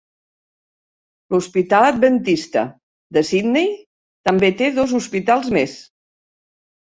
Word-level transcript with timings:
L'Hospital 1.33 1.89
Adventista 1.89 2.63
de 3.17 3.23
Sydney 3.31 3.69
també 4.29 4.49
té 4.63 4.71
dos 4.79 4.95
hospitals 5.01 5.51
més. 5.59 5.77